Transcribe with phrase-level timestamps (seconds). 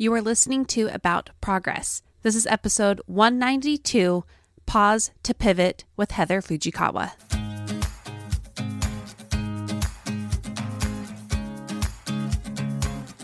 [0.00, 2.04] You are listening to About Progress.
[2.22, 4.22] This is episode 192
[4.64, 7.10] Pause to Pivot with Heather Fujikawa.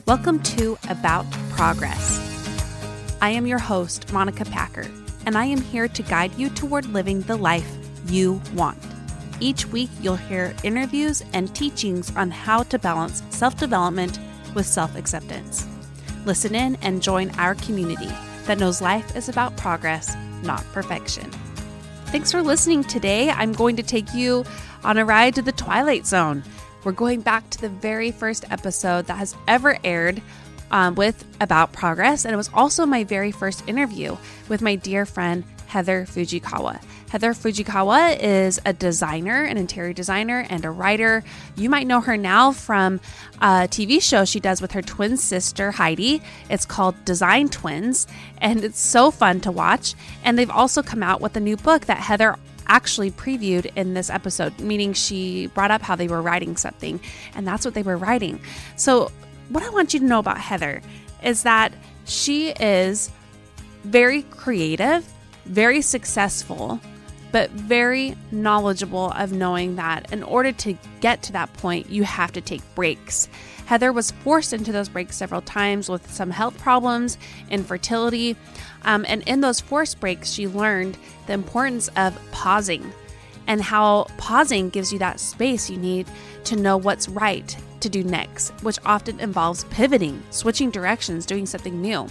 [0.05, 2.19] Welcome to About Progress.
[3.23, 4.91] I am your host, Monica Packer,
[5.27, 7.73] and I am here to guide you toward living the life
[8.09, 8.83] you want.
[9.39, 14.19] Each week, you'll hear interviews and teachings on how to balance self development
[14.57, 15.69] with self acceptance.
[16.25, 18.11] Listen in and join our community
[18.47, 21.31] that knows life is about progress, not perfection.
[22.07, 23.31] Thanks for listening today.
[23.31, 24.45] I'm going to take you
[24.85, 26.43] on a ride to the Twilight Zone.
[26.85, 30.23] We're going back to the very first episode that has ever aired
[30.71, 34.17] um, with About Progress, and it was also my very first interview
[34.49, 36.83] with my dear friend Heather Fujikawa.
[37.15, 41.23] Heather Fujikawa is a designer, an interior designer, and a writer.
[41.55, 42.99] You might know her now from
[43.41, 46.21] a TV show she does with her twin sister Heidi.
[46.51, 48.09] It's called Design Twins,
[48.39, 49.95] and it's so fun to watch.
[50.25, 52.35] And they've also come out with a new book that Heather
[52.67, 56.99] actually previewed in this episode, meaning she brought up how they were writing something,
[57.37, 58.41] and that's what they were writing.
[58.75, 59.13] So,
[59.51, 60.83] what I want you to know about Heather
[61.23, 61.73] is that
[62.07, 63.13] she is
[63.85, 65.09] very creative,
[65.45, 66.81] very successful,
[67.35, 72.31] but very knowledgeable of knowing that in order to get to that point, you have
[72.31, 73.29] to take breaks.
[73.67, 77.19] Heather was forced into those breaks several times with some health problems,
[77.51, 78.37] infertility,
[78.85, 80.97] um, and in those forced breaks, she learned
[81.27, 82.93] the importance of pausing
[83.49, 86.07] and how pausing gives you that space you need
[86.45, 91.83] to know what's right to do next, which often involves pivoting, switching directions, doing something
[91.83, 92.07] new.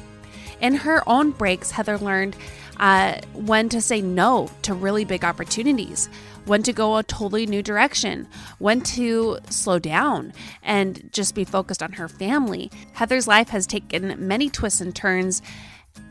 [0.60, 2.36] In her own breaks, Heather learned
[2.84, 6.10] uh, when to say no to really big opportunities,
[6.44, 8.28] when to go a totally new direction,
[8.60, 12.70] when to slow down and just be focused on her family.
[12.92, 15.42] Heather's life has taken many twists and turns.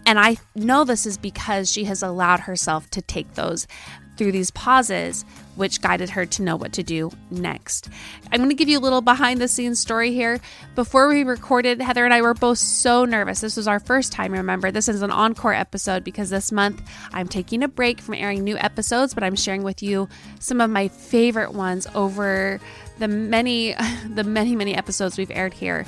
[0.06, 3.66] And I know this is because she has allowed herself to take those
[4.22, 5.24] through these pauses,
[5.56, 7.88] which guided her to know what to do next.
[8.30, 10.38] I'm going to give you a little behind the scenes story here.
[10.76, 13.40] Before we recorded, Heather and I were both so nervous.
[13.40, 14.70] This was our first time, remember.
[14.70, 18.56] This is an encore episode because this month I'm taking a break from airing new
[18.58, 20.08] episodes, but I'm sharing with you
[20.38, 22.60] some of my favorite ones over
[22.98, 23.74] the many,
[24.14, 25.84] the many, many episodes we've aired here.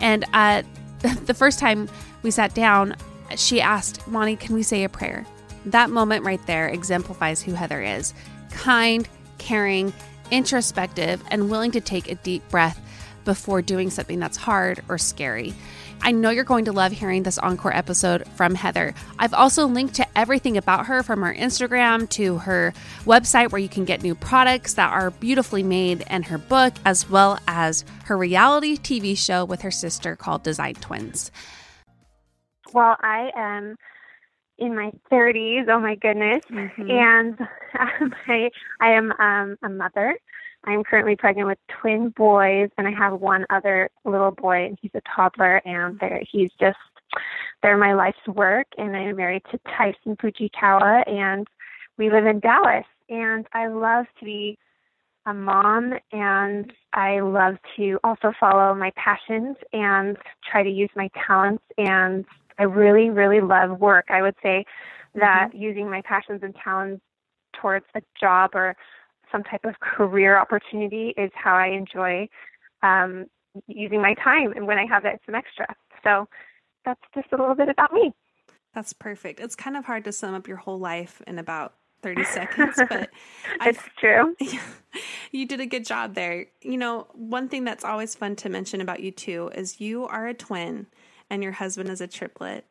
[0.00, 0.62] And uh,
[1.24, 1.88] the first time
[2.24, 2.96] we sat down,
[3.36, 5.24] she asked, Monty, can we say a prayer?
[5.66, 8.14] That moment right there exemplifies who Heather is
[8.50, 9.08] kind,
[9.38, 9.92] caring,
[10.30, 12.80] introspective, and willing to take a deep breath
[13.24, 15.52] before doing something that's hard or scary.
[16.02, 18.94] I know you're going to love hearing this encore episode from Heather.
[19.18, 22.72] I've also linked to everything about her from her Instagram to her
[23.04, 27.10] website where you can get new products that are beautifully made and her book, as
[27.10, 31.32] well as her reality TV show with her sister called Design Twins.
[32.72, 33.76] Well, I am
[34.58, 35.68] in my 30s.
[35.68, 36.42] Oh my goodness!
[36.50, 36.90] Mm-hmm.
[36.90, 37.40] And
[37.78, 38.50] um, I
[38.80, 40.18] I am um, a mother.
[40.64, 44.90] I'm currently pregnant with twin boys, and I have one other little boy, and he's
[44.94, 46.78] a toddler, and they're he's just
[47.62, 48.66] they're my life's work.
[48.76, 51.46] And I'm married to Tyson Fujikawa, and
[51.98, 52.84] we live in Dallas.
[53.08, 54.58] And I love to be
[55.26, 60.16] a mom, and I love to also follow my passions and
[60.50, 61.64] try to use my talents.
[61.78, 62.24] And
[62.58, 64.06] I really, really love work.
[64.08, 64.64] I would say
[65.14, 65.58] that mm-hmm.
[65.58, 67.02] using my passions and talents
[67.60, 68.76] towards a job or
[69.32, 72.28] some type of career opportunity is how I enjoy
[72.82, 73.26] um,
[73.66, 75.66] using my time and when I have that some extra.
[76.04, 76.28] So
[76.84, 78.12] that's just a little bit about me.
[78.74, 79.40] That's perfect.
[79.40, 83.10] It's kind of hard to sum up your whole life in about 30 seconds, but
[83.62, 84.36] it's I, true.
[85.30, 86.46] You did a good job there.
[86.62, 90.26] You know, one thing that's always fun to mention about you too is you are
[90.26, 90.86] a twin
[91.30, 92.64] and your husband is a triplet.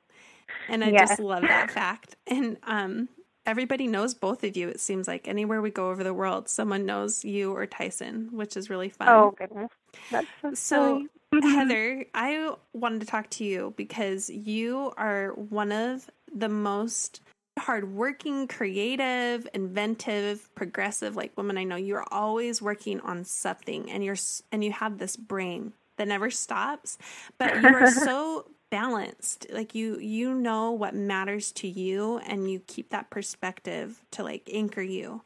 [0.70, 1.10] And I yes.
[1.10, 2.16] just love that fact.
[2.28, 3.10] And um
[3.46, 4.70] everybody knows both of you.
[4.70, 8.58] It seems like anywhere we go over the world, someone knows you or Tyson, which
[8.58, 9.10] is really fun.
[9.10, 9.72] Oh goodness,
[10.12, 10.54] that's so.
[10.54, 11.08] so
[11.42, 17.22] Heather, I wanted to talk to you because you are one of the most
[17.60, 21.76] hardworking, creative, inventive, progressive like women I know.
[21.76, 24.18] You're always working on something, and you're
[24.52, 26.98] and you have this brain that never stops.
[27.38, 29.48] But you are so balanced.
[29.52, 34.50] Like you you know what matters to you and you keep that perspective to like
[34.52, 35.22] anchor you.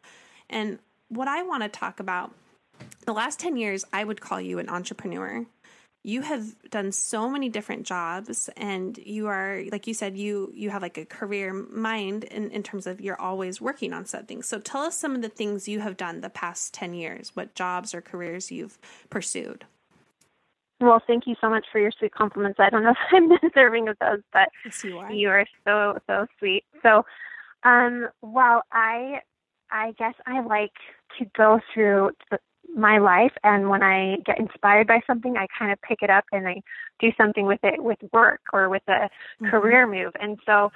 [0.50, 0.80] And
[1.10, 2.32] what i want to talk about
[3.06, 5.46] the last 10 years i would call you an entrepreneur.
[6.02, 10.70] You have done so many different jobs and you are like you said you you
[10.70, 14.44] have like a career mind in, in terms of you're always working on something.
[14.44, 17.36] So tell us some of the things you have done the past 10 years.
[17.36, 18.78] What jobs or careers you've
[19.10, 19.66] pursued
[20.80, 22.60] well, thank you so much for your sweet compliments.
[22.60, 25.12] I don't know if I'm deserving of those, but yes, you, are.
[25.12, 26.64] you are so so sweet.
[26.82, 27.06] So,
[27.64, 29.22] um, well, I
[29.72, 30.74] I guess I like
[31.18, 32.40] to go through the,
[32.76, 36.26] my life, and when I get inspired by something, I kind of pick it up
[36.32, 36.62] and I
[37.00, 39.50] do something with it, with work or with a mm-hmm.
[39.50, 40.14] career move.
[40.20, 40.72] And so,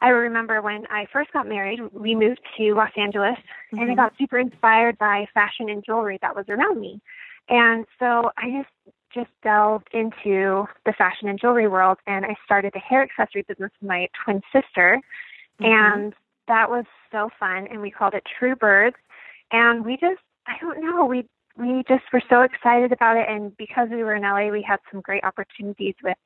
[0.00, 3.78] I remember when I first got married, we moved to Los Angeles, mm-hmm.
[3.78, 3.96] and I mm-hmm.
[3.96, 7.00] got super inspired by fashion and jewelry that was around me.
[7.48, 8.73] And so I just
[9.14, 13.70] just delved into the fashion and jewelry world and I started a hair accessory business
[13.80, 15.00] with my twin sister.
[15.60, 15.64] Mm-hmm.
[15.64, 16.14] And
[16.48, 18.96] that was so fun and we called it True Birds.
[19.52, 21.26] And we just I don't know, we
[21.56, 24.80] we just were so excited about it and because we were in LA we had
[24.90, 26.18] some great opportunities with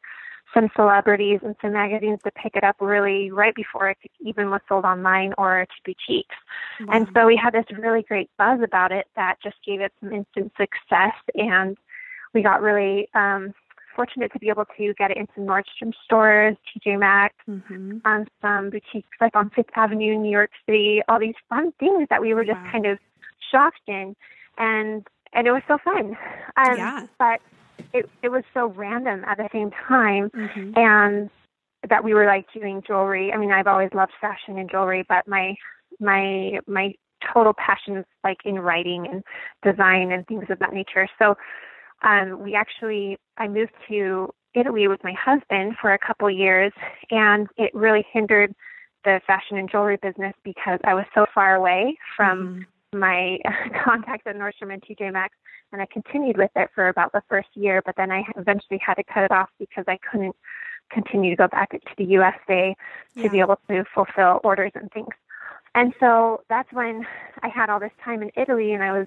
[0.55, 4.61] some celebrities and some magazines to pick it up really right before it even was
[4.69, 6.34] sold online or to boutiques.
[6.81, 6.87] Wow.
[6.93, 10.12] And so we had this really great buzz about it that just gave it some
[10.12, 11.76] instant success and
[12.38, 13.52] we got really um,
[13.96, 17.98] fortunate to be able to get it into Nordstrom stores, TJ Maxx, mm-hmm.
[18.05, 22.06] um, some boutiques like on Fifth Avenue, in New York City, all these fun things
[22.10, 22.70] that we were just wow.
[22.70, 22.98] kind of
[23.51, 24.15] shocked in,
[24.56, 26.17] and and it was so fun.
[26.56, 27.06] Um, yeah.
[27.19, 27.41] But
[27.93, 30.79] it it was so random at the same time, mm-hmm.
[30.79, 31.29] and
[31.91, 33.32] that we were like doing jewelry.
[33.32, 35.56] I mean, I've always loved fashion and jewelry, but my
[35.98, 36.94] my my
[37.34, 39.24] total passion is like in writing and
[39.65, 41.08] design and things of that nature.
[41.19, 41.36] So
[42.02, 46.72] um, we actually I moved to Italy with my husband for a couple years,
[47.10, 48.55] and it really hindered
[49.05, 52.98] the fashion and jewelry business because I was so far away from mm-hmm.
[52.98, 53.38] my
[53.84, 55.34] contacts at Nordstrom and TJ Maxx,
[55.72, 58.94] and I continued with it for about the first year, but then I eventually had
[58.94, 60.36] to cut it off because I couldn't
[60.90, 62.74] continue to go back to the USA
[63.14, 63.28] to yeah.
[63.28, 65.14] be able to fulfill orders and things.
[65.74, 67.06] And so that's when
[67.43, 69.06] I had all this time in Italy and I was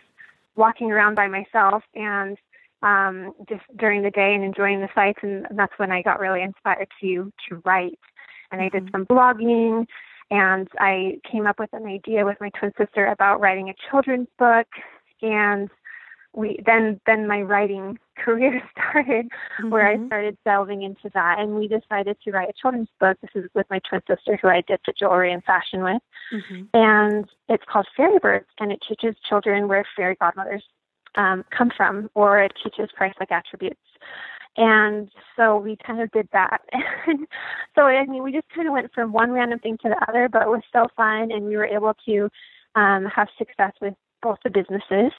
[0.56, 2.38] walking around by myself and
[2.84, 5.20] um, just during the day and enjoying the sights.
[5.22, 8.00] And that's when I got really inspired to to write.
[8.52, 8.92] And I did mm-hmm.
[8.92, 9.86] some blogging,
[10.30, 14.28] and I came up with an idea with my twin sister about writing a children's
[14.38, 14.68] book.
[15.22, 15.70] And
[16.34, 19.70] we then then my writing career started, mm-hmm.
[19.70, 20.08] where I mm-hmm.
[20.08, 21.40] started delving into that.
[21.40, 23.18] And we decided to write a children's book.
[23.22, 26.02] This is with my twin sister, who I did the jewelry and fashion with.
[26.34, 26.64] Mm-hmm.
[26.74, 30.64] And it's called Fairy Birds, and it teaches children where fairy godmothers
[31.16, 33.80] um, come from, or it teaches Christ-like attributes.
[34.58, 36.62] And so we kind of did that.
[37.76, 40.28] so I mean, we just kind of went from one random thing to the other,
[40.28, 42.30] but it was so fun, and we were able to
[42.76, 45.12] um, have success with both the businesses.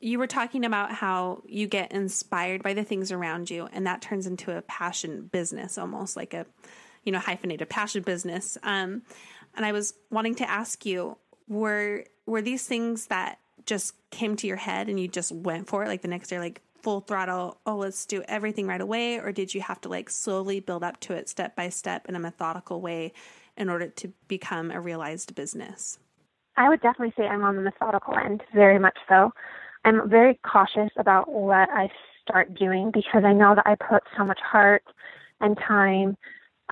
[0.00, 4.02] You were talking about how you get inspired by the things around you, and that
[4.02, 6.44] turns into a passion business, almost like a,
[7.04, 8.58] you know, hyphenated passion business.
[8.64, 9.02] Um,
[9.54, 11.18] and I was wanting to ask you,
[11.48, 15.84] were were these things that just came to your head and you just went for
[15.84, 19.18] it, like the next day, like full throttle, oh, let's do everything right away?
[19.18, 22.16] Or did you have to like slowly build up to it step by step in
[22.16, 23.12] a methodical way
[23.56, 25.98] in order to become a realized business?
[26.56, 29.32] I would definitely say I'm on the methodical end, very much so.
[29.84, 31.90] I'm very cautious about what I
[32.22, 34.84] start doing because I know that I put so much heart
[35.40, 36.16] and time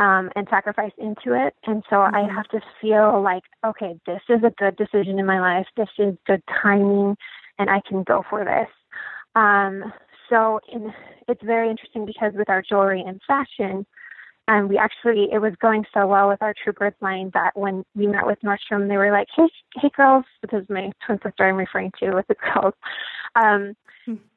[0.01, 1.55] um, and sacrifice into it.
[1.67, 2.17] And so mm-hmm.
[2.17, 5.67] I have to feel like, okay, this is a good decision in my life.
[5.77, 7.17] This is good timing,
[7.59, 8.69] and I can go for this.
[9.37, 9.93] Um,
[10.29, 10.93] so in,
[11.29, 13.87] it's very interesting because with our jewelry and fashion,
[14.49, 17.53] and um, we actually it was going so well with our True Birds line that
[17.55, 21.47] when we met with Nordstrom, they were like, "Hey, hey, girls," because my twin sister
[21.47, 22.75] I'm referring to with the girls.
[23.37, 23.77] Um.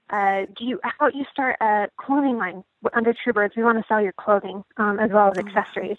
[0.09, 3.55] Uh, do you how about you start a clothing line under True Birds?
[3.55, 5.47] We want to sell your clothing um, as well as oh.
[5.47, 5.97] accessories.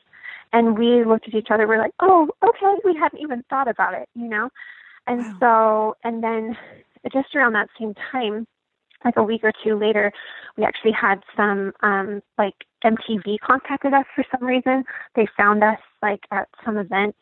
[0.52, 1.66] And we looked at each other.
[1.66, 4.50] We're like, "Oh, okay." We hadn't even thought about it, you know.
[5.06, 5.96] And wow.
[6.04, 6.56] so, and then
[7.12, 8.46] just around that same time,
[9.04, 10.12] like a week or two later,
[10.56, 14.84] we actually had some um, like MTV contacted us for some reason.
[15.14, 17.16] They found us like at some event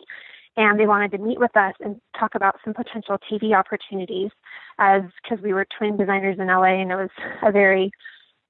[0.57, 4.31] and they wanted to meet with us and talk about some potential TV opportunities
[4.79, 7.11] as because we were twin designers in LA and it was
[7.43, 7.91] a very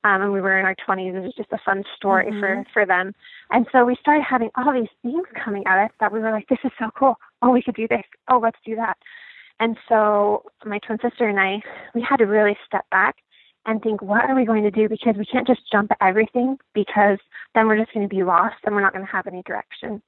[0.04, 1.14] um, and we were in our 20s.
[1.14, 2.40] It was just a fun story mm-hmm.
[2.40, 3.14] for for them.
[3.50, 6.48] And so we started having all these things coming at us that we were like,
[6.48, 7.14] this is so cool.
[7.40, 8.02] Oh, we could do this.
[8.28, 8.96] Oh, let's do that.
[9.60, 11.62] And so my twin sister and I,
[11.94, 13.16] we had to really step back
[13.66, 14.88] and think, what are we going to do?
[14.88, 17.18] Because we can't just jump at everything because
[17.54, 20.02] then we're just going to be lost and we're not going to have any direction.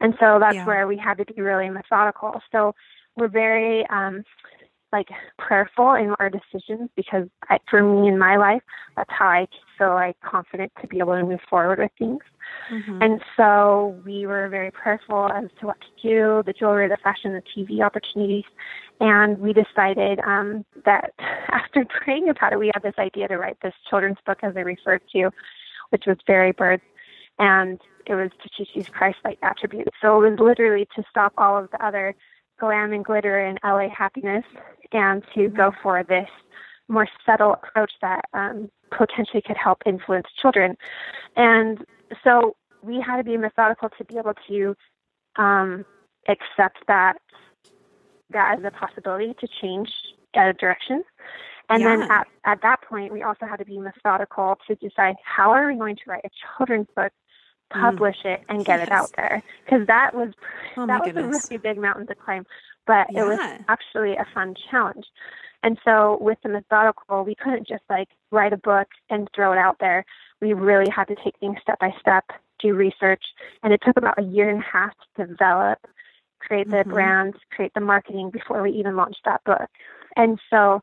[0.00, 0.66] And so that's yeah.
[0.66, 2.40] where we had to be really methodical.
[2.52, 2.74] So
[3.16, 4.22] we're very um,
[4.92, 8.62] like prayerful in our decisions because I, for me in my life,
[8.96, 9.46] that's how I
[9.78, 12.22] feel like confident to be able to move forward with things.
[12.70, 13.02] Mm-hmm.
[13.02, 17.32] And so we were very prayerful as to what to do, the jewelry, the fashion,
[17.32, 18.44] the TV opportunities.
[19.00, 23.58] And we decided um, that after praying about it, we had this idea to write
[23.62, 25.30] this children's book, as I referred to,
[25.90, 26.82] which was Fairy Birds.
[27.38, 29.90] And it was to teach these Christ like attributes.
[30.00, 32.14] So it was literally to stop all of the other
[32.58, 34.44] glam and glitter and LA happiness
[34.92, 35.82] and to go mm-hmm.
[35.82, 36.28] for this
[36.88, 40.76] more subtle approach that um, potentially could help influence children.
[41.36, 41.84] And
[42.24, 44.76] so we had to be methodical to be able to
[45.36, 45.84] um,
[46.28, 47.16] accept that
[48.30, 49.90] that as a possibility to change
[50.34, 51.04] a direction.
[51.68, 51.96] And yeah.
[51.96, 55.70] then at, at that point, we also had to be methodical to decide how are
[55.70, 57.12] we going to write a children's book
[57.70, 58.34] publish mm.
[58.34, 58.88] it and get yes.
[58.88, 60.28] it out there because that was
[60.76, 61.46] oh that was goodness.
[61.46, 62.44] a really big mountain to climb
[62.86, 63.22] but yeah.
[63.22, 63.38] it was
[63.68, 65.06] actually a fun challenge
[65.62, 69.58] and so with the methodical we couldn't just like write a book and throw it
[69.58, 70.04] out there
[70.42, 72.24] we really had to take things step by step
[72.60, 73.24] do research
[73.62, 75.78] and it took about a year and a half to develop
[76.40, 76.90] create the mm-hmm.
[76.90, 79.70] brand create the marketing before we even launched that book
[80.16, 80.82] and so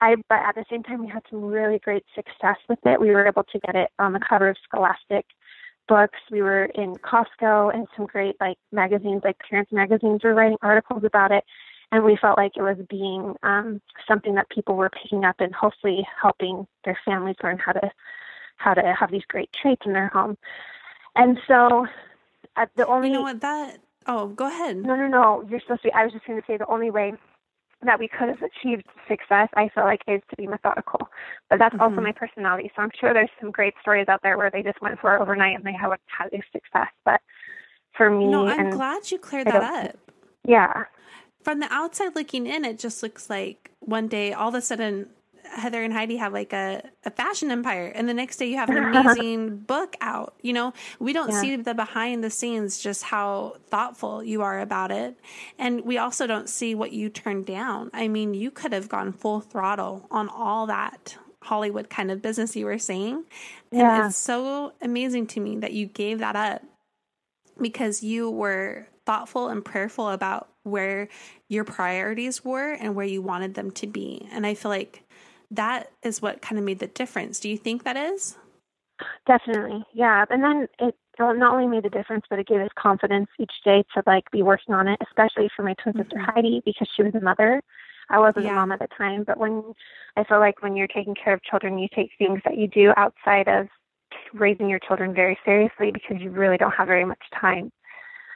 [0.00, 3.00] I, but at the same time, we had some really great success with it.
[3.00, 5.26] We were able to get it on the cover of Scholastic
[5.88, 6.18] books.
[6.30, 11.04] We were in Costco and some great like magazines, like parents magazines, were writing articles
[11.04, 11.44] about it,
[11.92, 15.54] and we felt like it was being um, something that people were picking up and
[15.54, 17.90] hopefully helping their families learn how to
[18.60, 20.36] how to have these great traits in their home.
[21.16, 21.86] And so,
[22.56, 25.82] uh, the only you know what that oh go ahead no no no you're supposed
[25.82, 27.12] to be, I was just going to say the only way
[27.82, 31.08] that we could have achieved success, I feel like, is to be methodical.
[31.48, 31.82] But that's mm-hmm.
[31.82, 32.70] also my personality.
[32.76, 35.20] So I'm sure there's some great stories out there where they just went for it
[35.20, 36.92] overnight and they haven't had a success.
[37.04, 37.20] But
[37.96, 39.96] for me, no, I'm glad you cleared that up.
[40.46, 40.84] Yeah.
[41.42, 45.08] From the outside looking in, it just looks like one day all of a sudden
[45.44, 48.70] Heather and Heidi have like a, a fashion empire, and the next day you have
[48.70, 50.34] an amazing book out.
[50.42, 51.40] You know, we don't yeah.
[51.40, 55.18] see the behind the scenes, just how thoughtful you are about it.
[55.58, 57.90] And we also don't see what you turned down.
[57.92, 62.54] I mean, you could have gone full throttle on all that Hollywood kind of business
[62.54, 63.24] you were saying.
[63.72, 64.06] And yeah.
[64.06, 66.62] it's so amazing to me that you gave that up
[67.60, 71.08] because you were thoughtful and prayerful about where
[71.48, 74.28] your priorities were and where you wanted them to be.
[74.32, 75.02] And I feel like
[75.50, 77.40] that is what kind of made the difference.
[77.40, 78.36] Do you think that is?
[79.26, 80.24] Definitely, yeah.
[80.30, 83.84] And then it not only made the difference, but it gave us confidence each day
[83.94, 86.30] to like be working on it, especially for my twin sister mm-hmm.
[86.30, 87.62] Heidi because she was a mother.
[88.08, 88.52] I wasn't yeah.
[88.52, 89.62] a mom at the time, but when
[90.16, 92.92] I feel like when you're taking care of children, you take things that you do
[92.96, 93.68] outside of
[94.34, 97.70] raising your children very seriously because you really don't have very much time.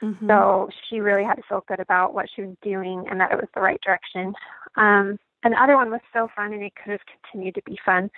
[0.01, 0.27] Mm-hmm.
[0.27, 3.35] So she really had to feel good about what she was doing and that it
[3.35, 4.33] was the right direction.
[4.77, 7.77] Um, and the other one was so fun and it could have continued to be
[7.85, 8.09] fun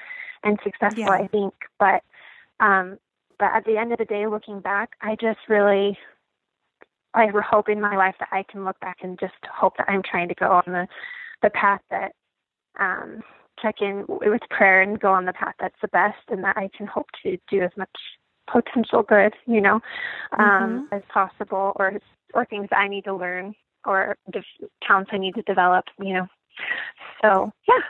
[0.44, 1.12] and successful, Yeah.
[1.12, 1.54] I think.
[1.80, 2.04] But
[2.60, 2.98] um,
[3.40, 5.98] but at the end of the day, looking back, I just really
[7.14, 10.04] I hope in my life that I can look back and just hope that I'm
[10.04, 10.88] trying to go on the
[11.42, 12.14] the path that
[12.80, 13.22] um,
[13.62, 16.70] check in with prayer and go on the path that's the best, and that I
[16.76, 17.90] can hope to do as much
[18.50, 19.82] potential good, you know,
[20.38, 22.00] um, as possible, or
[22.34, 23.56] or things that I need to learn,
[23.86, 24.44] or the
[24.86, 26.28] talents I need to develop, you know.
[27.22, 27.82] So yeah,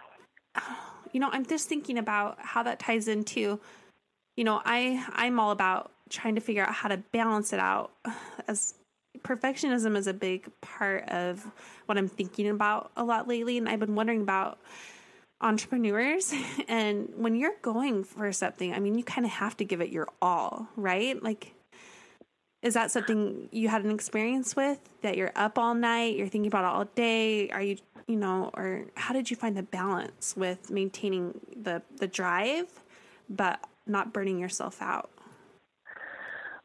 [1.13, 3.59] you know i'm just thinking about how that ties into
[4.36, 7.91] you know i i'm all about trying to figure out how to balance it out.
[8.47, 8.75] As
[9.19, 11.45] perfectionism is a big part of
[11.86, 14.59] what i'm thinking about a lot lately and i've been wondering about
[15.41, 16.33] entrepreneurs.
[16.67, 19.89] And when you're going for something i mean you kind of have to give it
[19.89, 21.21] your all right?
[21.21, 21.53] Like
[22.61, 26.47] is that something you had an experience with that you're up all night you're thinking
[26.47, 30.35] about it all day are you you know or how did you find the balance
[30.35, 32.67] with maintaining the the drive
[33.29, 35.09] but not burning yourself out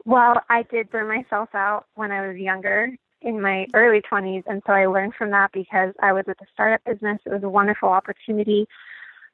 [0.05, 4.63] well, I did burn myself out when I was younger in my early 20s, and
[4.67, 7.21] so I learned from that because I was with a startup business.
[7.25, 8.67] It was a wonderful opportunity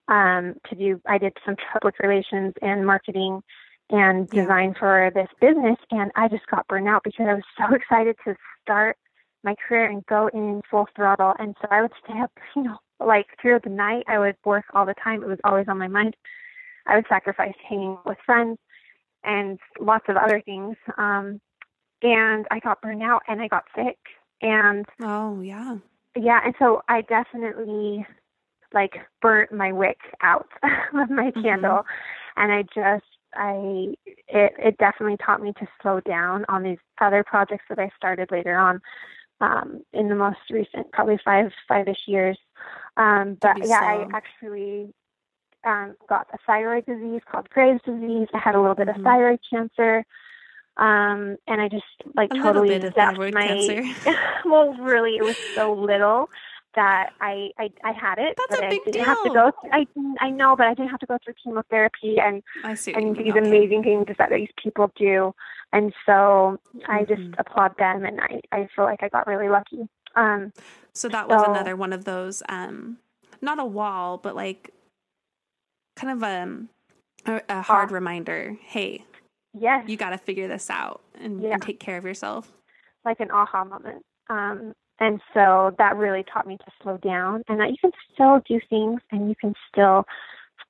[0.08, 1.00] um, to do.
[1.06, 3.42] I did some public relations and marketing
[3.90, 4.42] and Yeah.
[4.42, 8.16] design for this business, and I just got burned out because I was so excited
[8.24, 8.96] to start
[9.44, 11.34] my career and go in full throttle.
[11.38, 14.04] And so I would stay up, you know, like through the night.
[14.08, 15.22] I would work all the time.
[15.22, 16.16] It was always on my mind.
[16.86, 18.58] I would sacrifice hanging with friends
[19.24, 20.76] and lots of other things.
[20.96, 21.40] Um,
[22.02, 23.98] and I got burned out and I got sick.
[24.40, 25.78] And oh yeah
[26.16, 28.06] yeah, and so I definitely
[28.72, 30.48] like burnt my wick out
[30.94, 31.42] of my Mhm.
[31.42, 31.86] candle.
[32.36, 33.94] And I just I
[34.28, 38.30] it it definitely taught me to slow down on these other projects that I started
[38.30, 38.80] later on
[39.40, 42.38] um in the most recent probably five five ish years.
[42.96, 43.86] Um but yeah, slow.
[43.88, 44.92] I actually
[45.64, 48.28] um got a thyroid disease called Graves' disease.
[48.34, 48.96] I had a little bit Mhm.
[48.96, 50.04] of thyroid cancer.
[50.76, 53.82] Um and I just like a little totally bit of thyroid my cancer
[54.44, 56.30] well really it was so little
[56.78, 59.34] that I I, I had it, That's but a I big didn't have to deal.
[59.34, 59.52] go.
[59.72, 59.86] I
[60.20, 63.08] I know, but I didn't have to go through chemotherapy and i see what you
[63.08, 63.48] and these Okay.
[63.48, 65.34] amazing things that these people do.
[65.72, 69.82] And so I just applaud them, and I I feel like I got really lucky.
[70.14, 70.52] Um,
[70.94, 72.98] So that was So- another one of those, um,
[73.48, 74.70] not a wall, but like
[75.96, 76.68] kind of um,
[77.26, 77.94] a, a hard Ah.
[77.94, 78.56] reminder.
[78.62, 79.04] Hey,
[79.52, 81.54] yes, you got to figure this out and, Yeah.
[81.54, 82.52] and take care of yourself.
[83.04, 84.04] like an aha moment.
[84.28, 88.40] Um, and so that really taught me to slow down, and that you can still
[88.48, 90.04] do things, and you can still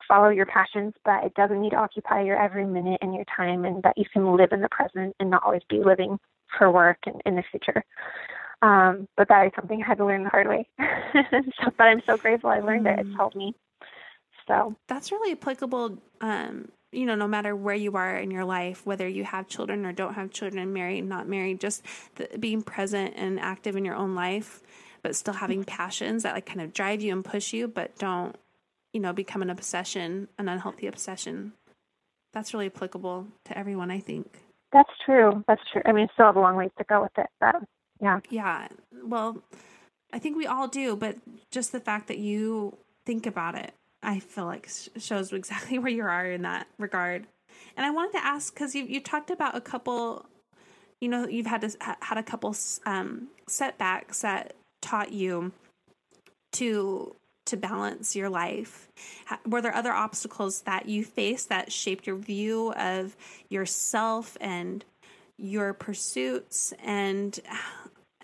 [0.07, 3.65] follow your passions, but it doesn't need to occupy your every minute and your time,
[3.65, 6.19] and that you can live in the present and not always be living
[6.57, 7.85] for work and in the future.
[8.63, 10.69] Um, but that is something I had to learn the hard way.
[10.79, 12.99] so, but I'm so grateful I learned it.
[12.99, 13.17] It's Mm.
[13.17, 13.55] helped me.
[14.47, 18.87] So That's really applicable, um, you know, no matter where you are in your life,
[18.87, 21.83] whether you have children or don't have children, married, not married, just
[22.17, 24.63] the, being present and active in your own life,
[25.03, 28.37] but still having passions that like kind of drive you and push you, but don't,
[28.93, 31.53] you know, become an obsession, an unhealthy obsession.
[32.33, 34.39] That's really applicable to everyone, I think.
[34.73, 35.45] that's true.
[35.49, 35.83] That's true.
[35.85, 37.57] I mean, I still have a long ways to go with it, but
[38.01, 38.21] yeah.
[38.31, 38.69] Yeah.
[39.03, 39.43] Well,
[40.13, 41.17] I think we all do, but
[41.51, 46.03] just the fact that you think about it, I feel like shows exactly where you
[46.03, 47.27] are in that regard.
[47.77, 50.27] And I wanted to ask because you you talked about a couple,
[51.01, 52.55] you know, you've had to, ha- had a couple
[52.87, 55.53] um, setbacks that taught you
[56.53, 57.15] to
[57.47, 58.89] to balance your life.
[59.47, 63.17] Were there other obstacles that you faced that shaped your view of
[63.49, 64.85] yourself and
[65.39, 67.39] your pursuits and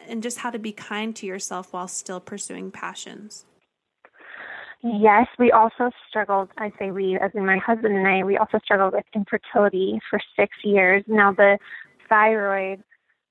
[0.06, 3.46] and just how to be kind to yourself while still pursuing passions.
[4.86, 6.50] Yes, we also struggled.
[6.58, 10.20] I say we, as in my husband and I, we also struggled with infertility for
[10.36, 11.02] six years.
[11.08, 11.58] Now, the
[12.06, 12.82] thyroid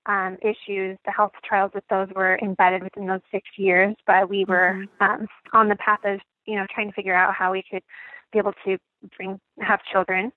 [0.07, 4.45] um, issues, the health trials with those were embedded within those six years, but we
[4.45, 7.83] were um, on the path of, you know, trying to figure out how we could
[8.31, 8.77] be able to
[9.15, 10.31] bring have children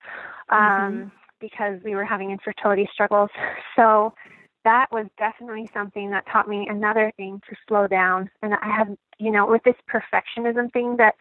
[0.49, 1.11] um, Mhm.
[1.39, 3.31] because we were having infertility struggles.
[3.75, 4.13] So
[4.67, 8.29] that was definitely something that taught me another thing to slow down.
[8.41, 11.15] And I have, you know, with this perfectionism thing that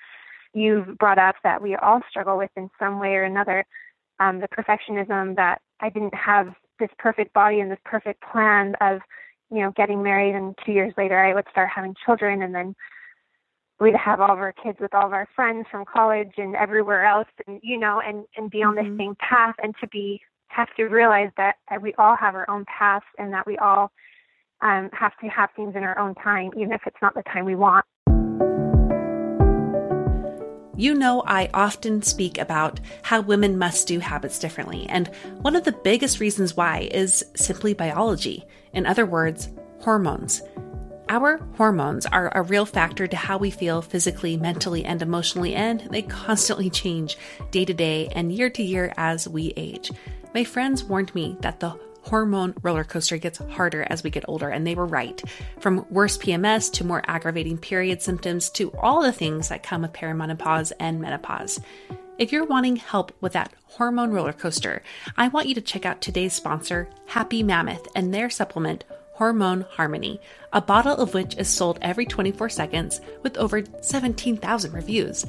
[0.53, 3.65] you've brought up that we all struggle with in some way or another,
[4.19, 8.99] um, the perfectionism that I didn't have this perfect body and this perfect plan of,
[9.53, 12.75] you know, getting married and two years later I would start having children and then
[13.79, 17.05] we'd have all of our kids with all of our friends from college and everywhere
[17.05, 18.97] else and you know and and be on mm-hmm.
[18.97, 22.49] the same path and to be have to realize that, that we all have our
[22.49, 23.91] own paths and that we all
[24.63, 27.45] um, have to have things in our own time even if it's not the time
[27.45, 27.85] we want
[30.79, 35.09] you know, I often speak about how women must do habits differently, and
[35.41, 38.45] one of the biggest reasons why is simply biology.
[38.75, 39.49] In other words,
[39.81, 40.43] hormones.
[41.09, 45.81] Our hormones are a real factor to how we feel physically, mentally, and emotionally, and
[45.91, 47.17] they constantly change
[47.51, 49.91] day to day and year to year as we age.
[50.37, 54.51] My friends warned me that the hormone roller coaster gets harder as we get older,
[54.51, 55.19] and they were right.
[55.61, 59.95] From worse PMS to more aggravating period symptoms to all the things that come with
[59.95, 61.59] perimenopause and menopause.
[62.19, 64.83] If you're wanting help with that hormone roller coaster,
[65.17, 70.21] I want you to check out today's sponsor, Happy Mammoth, and their supplement, Hormone Harmony,
[70.53, 75.25] a bottle of which is sold every 24 seconds with over 17,000 reviews.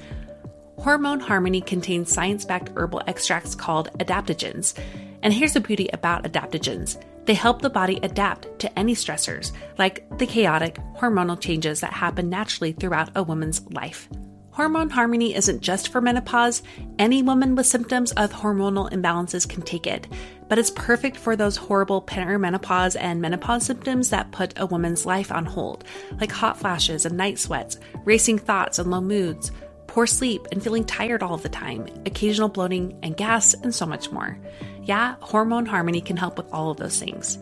[0.79, 4.77] Hormone Harmony contains science backed herbal extracts called adaptogens.
[5.23, 10.07] And here's the beauty about adaptogens they help the body adapt to any stressors, like
[10.17, 14.07] the chaotic hormonal changes that happen naturally throughout a woman's life.
[14.51, 16.63] Hormone Harmony isn't just for menopause.
[16.97, 20.07] Any woman with symptoms of hormonal imbalances can take it,
[20.47, 25.31] but it's perfect for those horrible perimenopause and menopause symptoms that put a woman's life
[25.31, 25.83] on hold,
[26.19, 29.51] like hot flashes and night sweats, racing thoughts and low moods,
[29.97, 34.11] poor sleep and feeling tired all the time, occasional bloating and gas, and so much
[34.11, 34.37] more.
[34.83, 37.39] Yeah, Hormone Harmony can help with all of those things.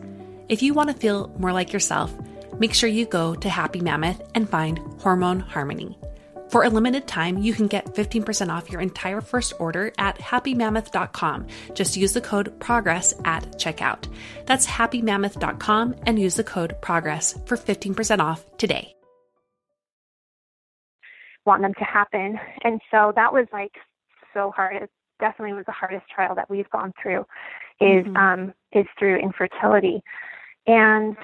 [0.47, 2.15] If you want to feel more like yourself,
[2.57, 5.99] make sure you go to Happy Mammoth and find Hormone Harmony.
[6.47, 11.47] For a limited time, you can get 15% off your entire first order at happymammoth.com.
[11.73, 14.07] Just use the code PROGRESS at checkout.
[14.45, 18.95] That's happymammoth.com and use the code PROGRESS for 15% off today.
[21.45, 22.39] Want them to happen.
[22.63, 23.73] And so that was like
[24.33, 24.75] so hard.
[24.75, 27.25] It definitely was the hardest trial that we've gone through
[27.79, 28.17] is mm-hmm.
[28.17, 30.01] um is through infertility.
[30.67, 31.15] And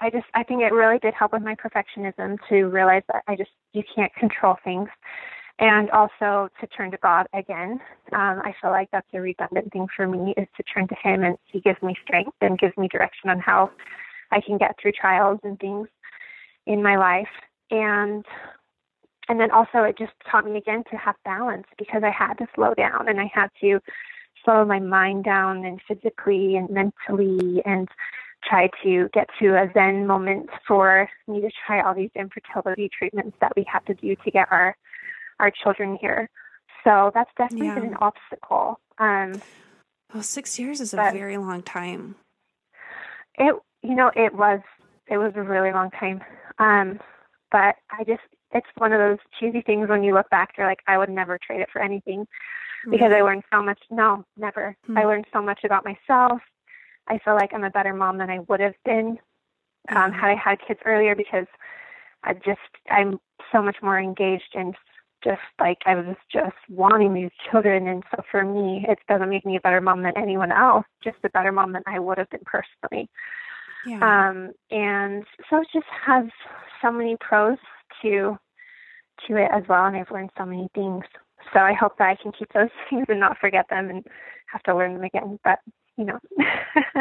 [0.00, 3.36] I just I think it really did help with my perfectionism to realize that I
[3.36, 4.88] just you can't control things,
[5.58, 7.80] and also to turn to God again.
[8.12, 11.22] Um, I feel like that's a redundant thing for me is to turn to Him,
[11.22, 13.70] and He gives me strength and gives me direction on how
[14.32, 15.88] I can get through trials and things
[16.66, 17.28] in my life,
[17.70, 18.24] and
[19.28, 22.46] and then also it just taught me again to have balance because I had to
[22.54, 23.80] slow down and I had to
[24.44, 27.88] slow my mind down and physically and mentally and
[28.46, 33.36] try to get to a Zen moment for me to try all these infertility treatments
[33.40, 34.76] that we have to do to get our
[35.40, 36.28] our children here.
[36.84, 37.74] So that's definitely yeah.
[37.74, 38.78] been an obstacle.
[38.98, 39.40] Um,
[40.12, 42.14] well, six years is a very long time.
[43.36, 44.60] It, you know, it was
[45.06, 46.22] it was a really long time.
[46.58, 47.00] Um,
[47.50, 48.22] but I just
[48.54, 51.38] it's one of those cheesy things when you look back, you're like, I would never
[51.38, 52.26] trade it for anything
[52.90, 53.80] because I learned so much.
[53.90, 54.76] No, never.
[54.84, 54.98] Mm-hmm.
[54.98, 56.40] I learned so much about myself,
[57.08, 59.18] I feel like I'm a better mom than I would have been
[59.90, 60.12] um, mm-hmm.
[60.18, 61.46] had I had kids earlier because
[62.22, 63.18] I just I'm
[63.52, 64.74] so much more engaged and
[65.22, 69.46] just like I was just wanting these children and so for me it doesn't make
[69.46, 72.30] me a better mom than anyone else, just a better mom than I would have
[72.30, 73.08] been personally.
[73.86, 74.28] Yeah.
[74.28, 76.24] Um and so it just has
[76.80, 77.58] so many pros
[78.02, 78.38] to
[79.28, 81.04] to it as well and I've learned so many things.
[81.52, 84.06] So I hope that I can keep those things and not forget them and
[84.46, 85.38] have to learn them again.
[85.44, 85.58] But
[85.96, 86.18] you know.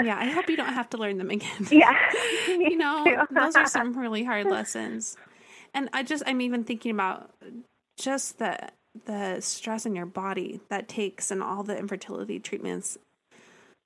[0.04, 1.68] yeah, I hope you don't have to learn them again.
[1.72, 1.98] Yeah.
[2.48, 5.18] you know, those are some really hard lessons.
[5.74, 7.32] And I just I'm even thinking about
[7.98, 8.58] just the
[9.06, 12.98] the stress in your body that takes and all the infertility treatments.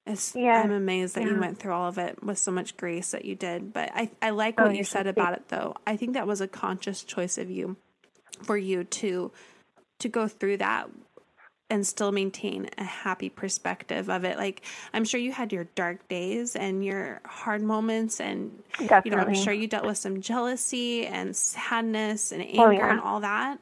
[0.06, 0.62] It's, yeah.
[0.62, 1.32] I'm amazed that yeah.
[1.32, 3.72] you went through all of it with so much grace that you did.
[3.74, 5.76] But I I like oh, what oh, you said about it though.
[5.86, 7.78] I think that was a conscious choice of you
[8.44, 9.32] for you to
[10.00, 10.90] to go through that
[11.70, 14.38] and still maintain a happy perspective of it.
[14.38, 14.62] Like
[14.94, 19.12] I'm sure you had your dark days and your hard moments and Definitely.
[19.12, 22.72] you know, I'm sure you dealt with some jealousy and sadness and oh, anger oh,
[22.72, 22.92] yeah.
[22.92, 23.60] and all that.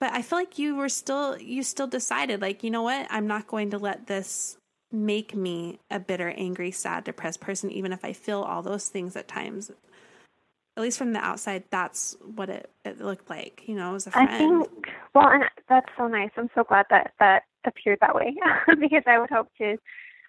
[0.00, 3.06] But I feel like you were still you still decided like, you know what?
[3.10, 4.56] I'm not going to let this
[4.92, 9.16] make me a bitter, angry, sad, depressed person even if I feel all those things
[9.16, 9.72] at times
[10.76, 14.10] at least from the outside, that's what it, it looked like, you know, as a
[14.10, 14.28] friend.
[14.28, 14.68] I think,
[15.14, 16.30] well, and that's so nice.
[16.36, 18.34] I'm so glad that that appeared that way
[18.80, 19.76] because I would hope to,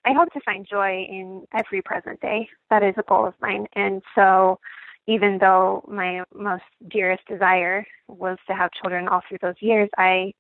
[0.05, 2.49] I hope to find joy in every present day.
[2.69, 3.67] That is a goal of mine.
[3.73, 4.59] And so,
[5.05, 10.33] even though my most dearest desire was to have children all through those years, I,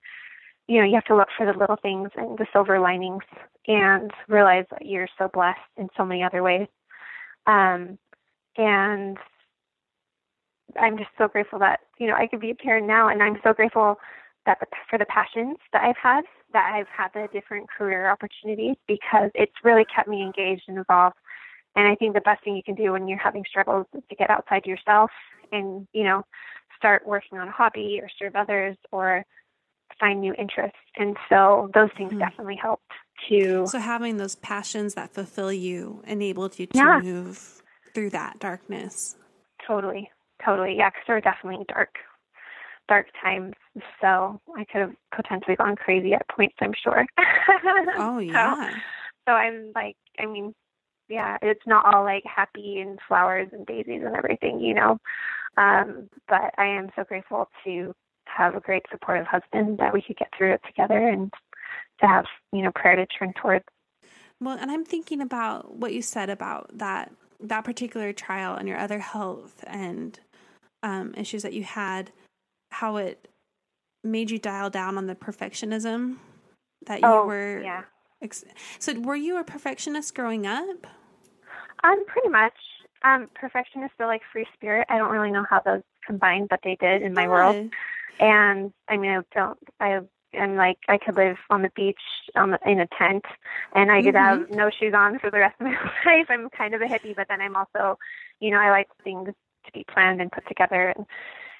[0.67, 3.23] you know, you have to look for the little things and the silver linings
[3.67, 6.67] and realize that you're so blessed in so many other ways.
[7.45, 7.97] Um,
[8.55, 9.17] and
[10.79, 13.39] I'm just so grateful that you know I could be a parent now, and I'm
[13.43, 13.97] so grateful
[14.45, 18.75] that the, for the passions that I've had, that I've had the different career opportunities
[18.87, 21.15] because it's really kept me engaged and involved.
[21.75, 24.15] And I think the best thing you can do when you're having struggles is to
[24.15, 25.11] get outside yourself
[25.51, 26.23] and you know
[26.77, 29.25] start working on a hobby or serve others or
[29.99, 30.77] find new interests.
[30.97, 32.19] And so those things mm-hmm.
[32.19, 32.91] definitely helped
[33.29, 33.65] to.
[33.67, 36.99] So having those passions that fulfill you enabled you to yeah.
[37.01, 37.61] move
[37.93, 39.15] through that darkness.
[39.65, 40.09] Totally,
[40.45, 40.75] totally.
[40.77, 41.95] Yeah, because there were definitely dark,
[42.87, 43.53] dark times.
[44.01, 46.55] So I could have potentially gone crazy at points.
[46.61, 47.05] I'm sure.
[47.97, 48.55] oh yeah.
[48.55, 48.77] So,
[49.27, 50.53] so I'm like, I mean,
[51.09, 54.97] yeah, it's not all like happy and flowers and daisies and everything, you know.
[55.57, 57.93] Um, but I am so grateful to
[58.25, 61.31] have a great supportive husband that we could get through it together and
[61.99, 63.65] to have, you know, prayer to turn towards.
[64.39, 68.77] Well, and I'm thinking about what you said about that that particular trial and your
[68.77, 70.19] other health and
[70.83, 72.11] um, issues that you had,
[72.71, 73.27] how it
[74.03, 76.17] made you dial down on the perfectionism
[76.85, 77.61] that you oh, were.
[77.63, 77.83] Yeah.
[78.21, 78.45] Ex-
[78.79, 80.87] so, were you a perfectionist growing up?
[81.83, 82.53] Um, pretty much.
[83.03, 84.87] Um, perfectionist, but like free spirit.
[84.89, 87.29] I don't really know how those combined, but they did in my yeah.
[87.29, 87.69] world.
[88.19, 89.59] And I mean, I don't.
[89.79, 89.99] I
[90.33, 91.99] am like I could live on the beach
[92.35, 93.25] um, in a tent,
[93.75, 94.41] and I could mm-hmm.
[94.41, 95.71] have no shoes on for the rest of my
[96.05, 96.27] life.
[96.29, 97.97] I'm kind of a hippie, but then I'm also,
[98.39, 99.29] you know, I like things
[99.65, 101.05] to be planned and put together and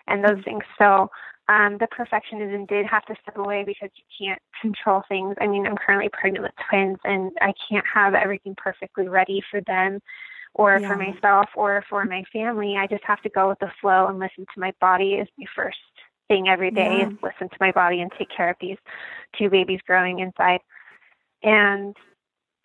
[0.07, 0.63] and those things.
[0.77, 1.09] So
[1.47, 5.35] um, the perfectionism did have to step away because you can't control things.
[5.41, 9.61] I mean, I'm currently pregnant with twins, and I can't have everything perfectly ready for
[9.61, 9.99] them
[10.53, 10.87] or yeah.
[10.87, 12.77] for myself or for my family.
[12.77, 15.45] I just have to go with the flow and listen to my body is my
[15.55, 15.77] first
[16.27, 17.09] thing every day yeah.
[17.21, 18.77] listen to my body and take care of these
[19.37, 20.61] two babies growing inside.
[21.41, 21.95] And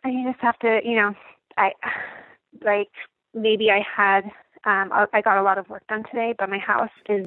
[0.04, 1.14] I just have to, you know,
[1.56, 1.72] I
[2.62, 2.90] like
[3.34, 4.24] maybe I had
[4.64, 7.26] um I got a lot of work done today, but my house is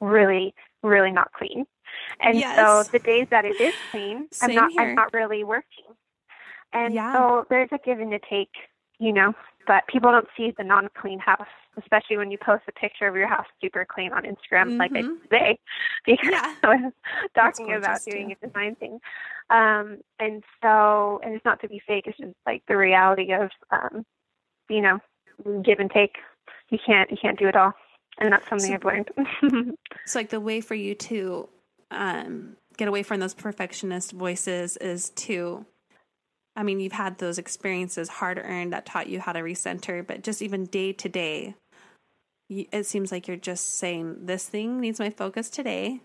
[0.00, 1.66] really really not clean.
[2.20, 2.56] And yes.
[2.56, 4.82] so the days that it is clean, Same I'm not here.
[4.82, 5.84] I'm not really working.
[6.72, 7.12] And yeah.
[7.12, 8.50] so there's a give and to take,
[8.98, 9.34] you know,
[9.66, 11.46] but people don't see the non-clean house,
[11.78, 14.78] especially when you post a picture of your house super clean on Instagram, mm-hmm.
[14.78, 15.54] like I mm-hmm.
[16.06, 16.54] because yeah.
[16.62, 16.92] I was
[17.34, 18.36] talking about doing too.
[18.42, 18.98] a design thing.
[19.50, 23.50] Um, and so, and it's not to be fake; it's just like the reality of,
[23.70, 24.04] um,
[24.68, 24.98] you know,
[25.62, 26.16] give and take.
[26.72, 27.72] You can't, you can't do it all,
[28.18, 29.10] and that's something so, I've learned.
[30.04, 31.48] it's like the way for you to
[31.90, 35.66] um, get away from those perfectionist voices is to
[36.54, 40.22] I mean, you've had those experiences hard earned that taught you how to recenter, but
[40.22, 41.54] just even day to day,
[42.50, 46.00] it seems like you're just saying, This thing needs my focus today,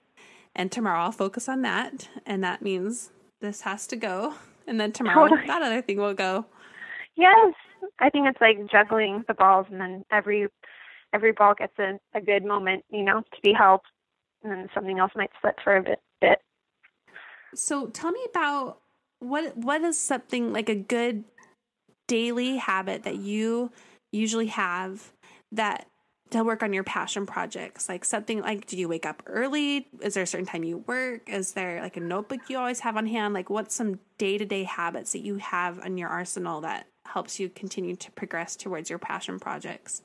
[0.56, 2.08] and tomorrow I'll focus on that.
[2.26, 4.36] And that means this has to go.
[4.66, 5.48] And then tomorrow totally.
[5.48, 6.46] that other thing will go.
[7.16, 7.54] Yes.
[8.00, 10.48] I think it's like juggling the balls, and then every
[11.14, 13.82] every ball gets a, a good moment, you know, to be held,
[14.44, 16.00] and then something else might slip for a bit.
[16.22, 16.40] bit.
[17.56, 18.80] So tell me about
[19.20, 21.24] what what is something like a good
[22.08, 23.72] daily habit that you
[24.12, 25.12] usually have
[25.52, 25.88] that
[26.30, 30.14] to work on your passion projects like something like do you wake up early is
[30.14, 33.08] there a certain time you work is there like a notebook you always have on
[33.08, 37.50] hand like what's some day-to-day habits that you have in your arsenal that helps you
[37.50, 40.02] continue to progress towards your passion projects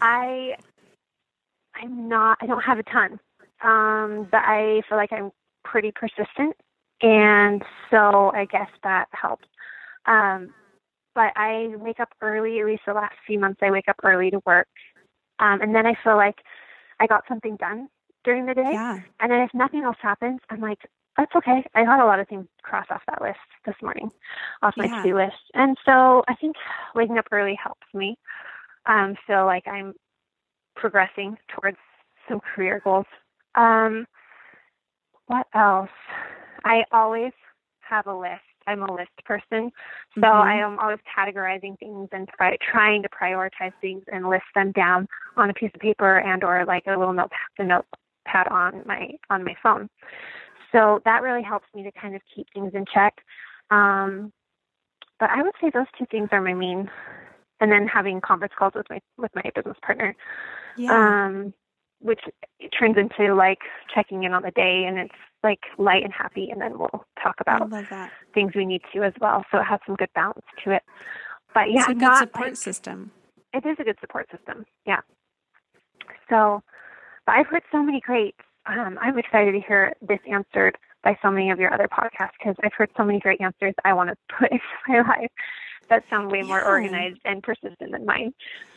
[0.00, 0.54] i
[1.74, 3.18] i'm not i don't have a ton
[3.62, 5.30] um but i feel like i'm
[5.64, 6.56] pretty persistent
[7.02, 9.48] and so I guess that helps.
[10.06, 10.54] Um,
[11.14, 14.30] but I wake up early, at least the last few months, I wake up early
[14.30, 14.68] to work.
[15.40, 16.36] Um, and then I feel like
[17.00, 17.88] I got something done
[18.24, 18.70] during the day.
[18.72, 19.00] Yeah.
[19.20, 20.78] And then if nothing else happens, I'm like,
[21.16, 21.64] that's okay.
[21.74, 24.10] I got a lot of things crossed off that list this morning,
[24.62, 24.96] off my yeah.
[24.96, 25.36] to do list.
[25.54, 26.56] And so I think
[26.94, 28.16] waking up early helps me
[28.86, 29.94] um, feel like I'm
[30.74, 31.76] progressing towards
[32.28, 33.06] some career goals.
[33.54, 34.06] Um,
[35.26, 35.90] what else?
[36.64, 37.32] I always
[37.80, 38.40] have a list.
[38.66, 39.72] I'm a list person,
[40.14, 40.48] so mm-hmm.
[40.48, 45.08] I am always categorizing things and pri- trying to prioritize things and list them down
[45.36, 49.10] on a piece of paper and or like a little notepad, a notepad on my
[49.30, 49.88] on my phone.
[50.72, 53.14] So that really helps me to kind of keep things in check.
[53.70, 54.32] Um,
[55.20, 56.90] but I would say those two things are my main.
[57.60, 60.16] And then having conference calls with my with my business partner.
[60.76, 61.26] Yeah.
[61.26, 61.54] Um,
[62.02, 62.20] which
[62.76, 63.60] turns into like
[63.94, 67.36] checking in on the day and it's like light and happy and then we'll talk
[67.40, 67.70] about
[68.34, 70.82] things we need to as well so it has some good balance to it
[71.54, 73.10] but yeah it's a good support like, system
[73.52, 75.00] it is a good support system yeah
[76.28, 76.62] so
[77.26, 78.34] but i've heard so many great
[78.66, 82.56] um, i'm excited to hear this answered by so many of your other podcasts because
[82.62, 85.30] i've heard so many great answers i want to put into my life
[85.88, 88.32] that sound way more organized and persistent than mine.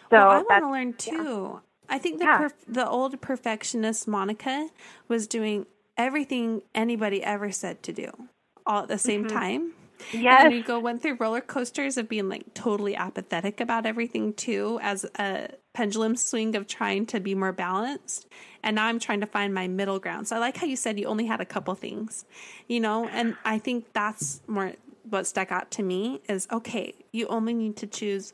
[0.09, 1.61] So well, i want to learn too.
[1.87, 2.39] I think the Yeah.
[2.39, 4.69] perf- the old perfectionist Monica
[5.07, 5.65] was doing
[5.97, 8.27] everything anybody ever said to do
[8.65, 9.73] all at the same time.
[10.11, 10.45] Yes.
[10.45, 14.79] And you go went through roller coasters of being like totally apathetic about everything too,
[14.81, 18.27] as a pendulum swing of trying to be more balanced.
[18.63, 20.27] And now I'm trying to find my middle ground.
[20.27, 22.25] So I like how you said you only had a couple things,
[22.67, 24.73] you know, and I think that's more
[25.09, 28.33] what stuck out to me is okay, you only need to choose,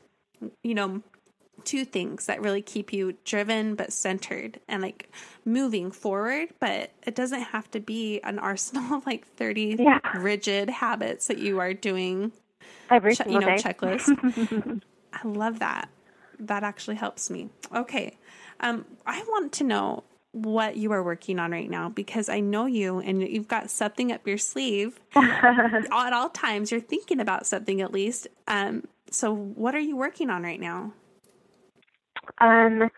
[0.62, 1.02] you know,
[1.64, 5.10] two things that really keep you driven but centered and like
[5.44, 9.98] moving forward but it doesn't have to be an arsenal of like 30 Yeah.
[10.16, 12.32] rigid habits that you are doing
[12.90, 13.56] Every che- you know day.
[13.56, 14.80] checklist.
[15.12, 15.88] I love that.
[16.38, 17.48] That actually helps me.
[17.74, 18.16] Okay.
[18.60, 22.64] Um i want to know what you are working on right now because i know
[22.64, 24.98] you and you've got something up your sleeve.
[25.16, 28.28] At all times you're thinking about something at least.
[28.48, 30.92] Um so what are you working on right now
[32.38, 32.88] Um,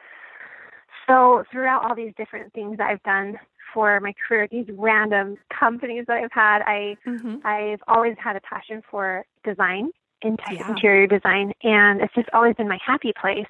[1.06, 3.38] so throughout all these different things I've done
[3.72, 7.36] for my career, these random companies that I've had, I mm-hmm.
[7.44, 9.90] I've always had a passion for design,
[10.22, 10.70] Yeah.
[10.70, 13.46] interior design, and it's just always been my happy place.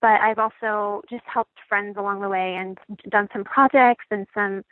[0.00, 2.76] But I've also just helped friends along the way and
[3.08, 4.64] done some projects and some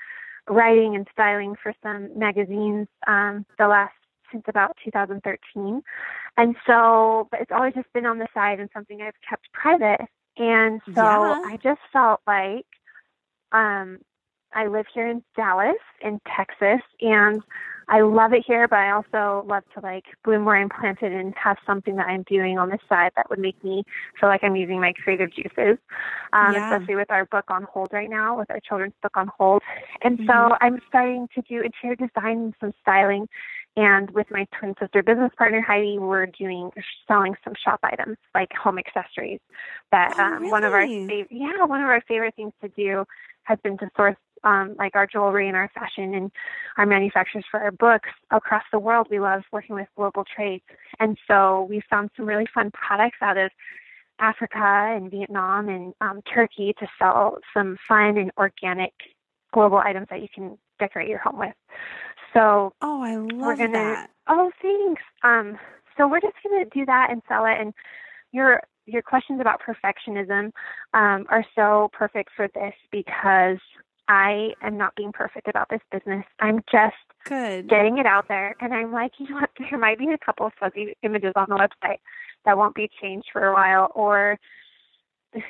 [0.49, 3.95] writing and styling for some magazines um, the last
[4.33, 5.83] since about 2013.
[6.37, 10.01] And so, but it's always just been on the side and something I've kept private.
[10.41, 11.35] And so Yeah.
[11.45, 12.67] I just felt like
[13.53, 13.99] um,
[14.55, 17.43] I live here in Dallas, in Texas, and
[17.89, 21.35] I love it here, but I also love to like bloom where I'm planted and
[21.37, 23.83] have something that I'm doing on the side that would make me
[24.19, 25.77] feel like I'm using my creative juices.
[26.33, 26.73] Um, Yeah.
[26.73, 29.63] Especially with our book on hold right now, with our children's book on hold.
[30.03, 30.27] And Mhm.
[30.27, 33.29] so I'm starting to do interior design and some styling.
[33.77, 36.71] And with my twin sister business partner Heidi, we're doing
[37.07, 39.41] selling some shop items like home accessories.
[39.93, 43.05] That Oh, um, one of our fav- yeah one of our favorite things to do
[43.45, 46.33] has been to source um, like our jewelry and our fashion and
[46.79, 49.07] our manufacturers for our books across the world.
[49.11, 50.63] We love working with global trade,
[50.99, 53.51] and so we found some really fun products out of
[54.19, 54.59] Africa
[54.97, 58.93] and Vietnam and um, Turkey to sell some fun and organic
[59.53, 61.55] global items that you can decorate your home with.
[62.33, 65.03] So oh i love gonna- that Oh, thanks.
[65.25, 65.59] Um,
[65.97, 67.59] so we're just gonna do that and sell it.
[67.61, 67.75] And
[68.33, 70.53] your your questions about perfectionism
[70.95, 73.59] um, are so perfect for this because
[74.09, 76.25] I am not being perfect about this business.
[76.39, 79.51] I'm just good getting it out there, and I'm like, you know what?
[79.59, 81.99] There might be a couple of fuzzy images on the website
[82.45, 84.39] that won't be changed for a while, or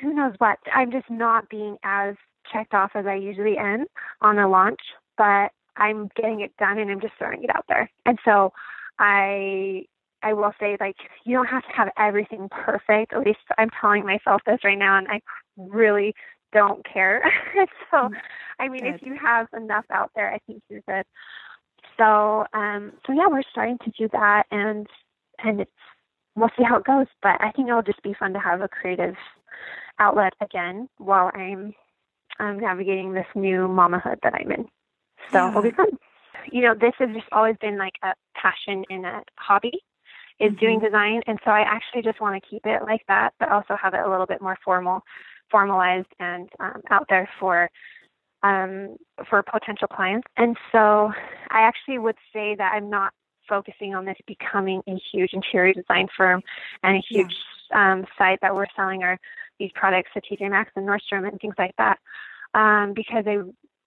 [0.01, 0.57] who knows what.
[0.73, 2.15] I'm just not being as
[2.51, 3.85] checked off as I usually am
[4.21, 4.79] on a launch,
[5.17, 7.89] but I'm getting it done and I'm just throwing it out there.
[8.05, 8.53] And so
[8.99, 9.85] I
[10.23, 13.13] I will say like you don't have to have everything perfect.
[13.13, 15.21] At least I'm telling myself this right now and I
[15.57, 16.13] really
[16.53, 17.23] don't care.
[17.91, 18.09] so
[18.59, 21.05] I mean if you have enough out there I think you're good.
[21.97, 24.87] So um so yeah, we're starting to do that and
[25.43, 25.71] and it's
[26.35, 27.07] we'll see how it goes.
[27.21, 29.15] But I think it'll just be fun to have a creative
[29.99, 31.73] outlet again while I'm
[32.39, 34.65] um, navigating this new mamahood that I'm in.
[35.31, 35.75] So it'll be Yeah.
[35.75, 35.97] fun.
[36.51, 39.83] You know, this has just always been like a passion and a hobby
[40.39, 43.49] is doing design and so I actually just want to keep it like that but
[43.49, 45.03] also have it a little bit more formal
[45.51, 47.69] formalized and um, out there for
[48.43, 48.97] um,
[49.29, 50.27] for potential clients.
[50.37, 51.11] And so
[51.51, 53.13] I actually would say that I'm not
[53.47, 56.41] focusing on this becoming a huge interior design firm
[56.83, 57.23] and a Yeah.
[57.23, 57.35] huge
[57.73, 59.19] um, site that we're selling our
[59.59, 61.99] these products to TJ Maxx and Nordstrom and things like that.
[62.55, 63.37] Um, because I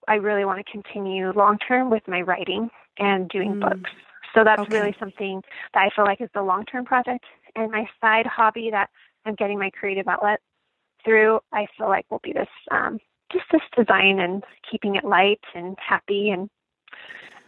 [0.07, 3.61] I really want to continue long term with my writing and doing Mm.
[3.61, 3.91] books.
[4.33, 4.73] So that's Okay.
[4.73, 5.41] really something
[5.73, 7.25] that I feel like is the long term project.
[7.55, 8.89] And my side hobby that
[9.25, 10.41] I'm getting my creative outlet
[11.03, 12.99] through, I feel like will be this um,
[13.31, 16.49] just this design and keeping it light and happy and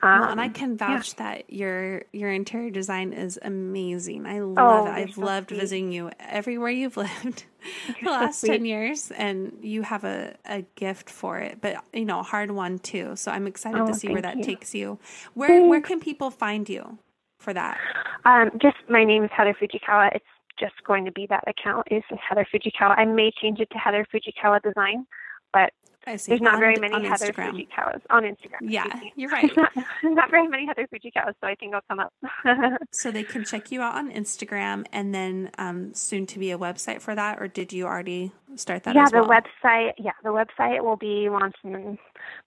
[0.02, 1.00] um, well, and I can yeah.
[1.00, 4.26] vouch that your your interior design is amazing.
[4.26, 4.92] I love Oh, it.
[4.92, 5.60] I've so loved sweet.
[5.60, 7.46] visiting you everywhere you've lived
[7.88, 11.62] the You're so last ten years, and you have a, a gift for it.
[11.62, 13.16] But you know, a hard one too.
[13.16, 14.44] So I'm excited Oh, to see where that you.
[14.44, 15.00] takes you.
[15.34, 17.00] Where where can people find you
[17.40, 17.82] for that?
[18.26, 20.12] Um, just my name is Heather Fujikawa.
[20.16, 20.26] It's
[20.60, 22.98] just going to be that account is Heather Fujikawa.
[22.98, 25.06] I may change it to Heather Fujikawa Design,
[25.54, 25.72] but
[26.08, 26.32] I see.
[26.32, 27.68] there's not on, very many Heather Instagram.
[27.70, 28.60] cows on Instagram.
[28.62, 28.86] Yeah,
[29.16, 29.52] you're right.
[29.58, 29.72] Not,
[30.04, 32.14] not very many Heather Fuji cows, so I think I'll come up.
[32.92, 36.58] So they can check you out on Instagram, and then um, soon to be a
[36.58, 38.96] website for that, or did you already start that?
[38.96, 39.42] yeah, the well?
[39.42, 39.92] website.
[39.98, 41.98] Yeah, the website will be launching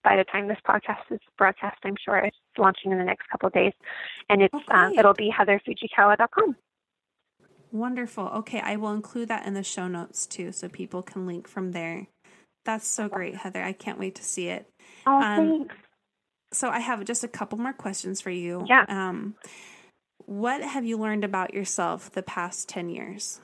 [0.03, 1.77] by the time this podcast is broadcast.
[1.83, 3.73] I'm sure it's launching in the next couple of days,
[4.29, 6.55] and it's Oh, um, it'll be heatherfujikawa.com.
[7.71, 8.25] Wonderful.
[8.27, 11.71] Okay, I will include that in the show notes too, so people can link from
[11.71, 12.07] there.
[12.65, 13.63] That's so great, Heather.
[13.63, 14.69] I can't wait to see it.
[15.07, 15.75] Oh, um, thanks.
[16.53, 18.65] So I have just a couple more questions for you.
[18.67, 18.85] Yeah.
[18.87, 19.35] Um,
[20.25, 23.41] what have you learned about yourself the past 10 years?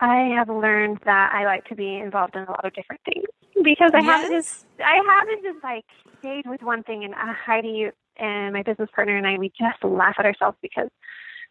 [0.00, 3.26] I have learned that I like to be involved in a lot of different things
[3.64, 4.06] because I yes.
[4.06, 5.84] haven't just I haven't just like
[6.20, 9.82] stayed with one thing and uh, Heidi and my business partner and I we just
[9.82, 10.88] laugh at ourselves because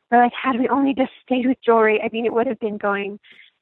[0.10, 2.78] we're like had we only just stayed with jewelry I mean it would have been
[2.78, 3.20] going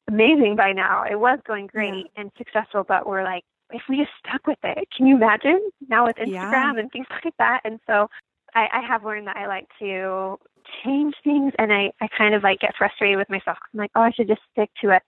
[0.08, 2.22] amazing by now it was going great yeah.
[2.22, 6.06] and successful but we're like if we just stuck with it can you imagine now
[6.06, 6.78] with Instagram yeah.
[6.78, 8.08] and things like that and so
[8.54, 10.38] I, I have learned that I like to
[10.82, 13.58] change things and I, I kind of like get frustrated with myself.
[13.72, 15.02] I'm like, oh, I should just stick to it.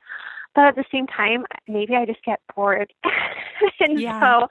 [0.54, 2.92] But at the same time, maybe I just get bored.
[3.80, 4.20] and yeah.
[4.20, 4.42] so,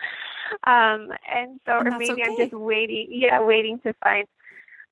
[0.70, 2.24] um, and so, and or maybe okay.
[2.24, 4.26] I'm just waiting, yeah, waiting to find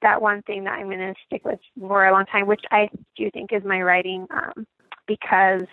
[0.01, 2.89] that one thing that I'm going to stick with for a long time, which I
[3.16, 4.68] do think is my writing, um,
[5.08, 5.68] because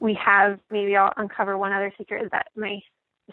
[0.00, 2.80] we have, maybe I'll uncover one other secret is that my,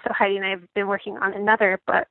[0.04, 2.08] so Heidi and I have been working on another book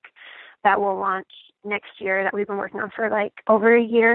[0.64, 1.28] that will launch
[1.64, 4.14] next year that we've been working on for like over a year.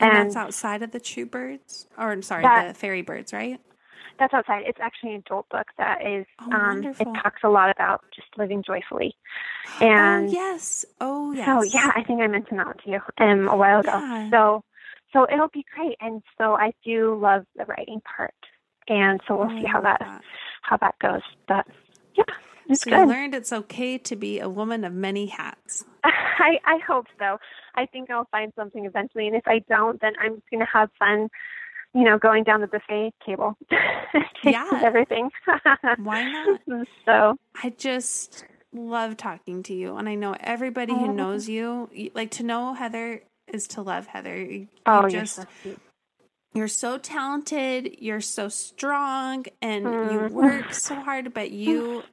[0.00, 3.32] And, and that's outside of the True Birds, or I'm sorry, that, the Fairy Birds,
[3.32, 3.60] right?
[4.18, 4.64] That's outside.
[4.66, 6.26] It's actually an adult book that is.
[6.40, 9.16] Oh, um, it talks a lot about just living joyfully.
[9.80, 11.46] Oh, and oh yes, oh yes.
[11.46, 13.90] So yeah, I think I mentioned that to you um, a while ago.
[13.92, 14.30] Yeah.
[14.30, 14.64] So
[15.14, 15.96] so it'll be great.
[16.00, 18.34] And so I do love the writing part,
[18.88, 20.20] and so we'll oh, see how that, that
[20.62, 21.22] how that goes.
[21.48, 21.66] But
[22.14, 22.24] yeah.
[22.68, 23.00] It's so good.
[23.00, 25.84] you learned it's okay to be a woman of many hats.
[26.04, 27.38] I, I hope so.
[27.74, 30.90] I think I'll find something eventually, and if I don't, then I'm just gonna have
[30.98, 31.28] fun,
[31.94, 33.56] you know, going down the buffet table.
[34.44, 35.30] yeah, everything.
[35.98, 36.30] Why
[36.66, 36.86] not?
[37.04, 41.12] So I just love talking to you, and I know everybody who oh.
[41.12, 43.22] knows you, like to know Heather
[43.54, 44.36] is to love Heather.
[44.36, 45.38] You oh, just.
[45.64, 45.80] You're so,
[46.54, 50.12] you're so talented, you're so strong, and mm.
[50.12, 52.04] you work so hard, but you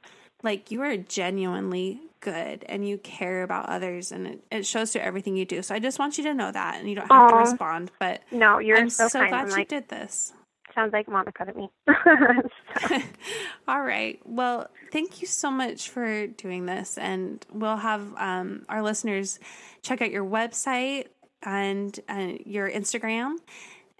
[0.42, 5.02] like you are genuinely good and you care about others and it, it shows through
[5.02, 5.60] everything you do.
[5.60, 7.30] So I just want you to know that and you don't have Aww.
[7.30, 7.90] to respond.
[7.98, 10.32] But no, you're I'm so, so glad you like, did this.
[10.74, 11.70] Sounds like Monica to me.
[13.68, 14.18] All right.
[14.24, 16.96] Well, thank you so much for doing this.
[16.96, 19.38] And we'll have um, our listeners
[19.82, 21.08] check out your website
[21.42, 23.36] and uh, your Instagram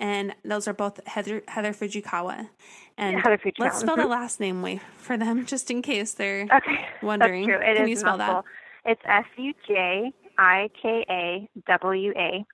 [0.03, 2.49] and those are both Heather Heather Fujikawa.
[2.99, 3.61] And Heather Fujikawa.
[3.61, 4.03] let's spell mm-hmm.
[4.03, 6.87] the last name way for them, just in case they're okay.
[7.03, 7.47] wondering.
[7.47, 7.71] That's true.
[7.71, 8.45] It Can is you spell that?
[8.85, 12.45] It's S U J I K A W A.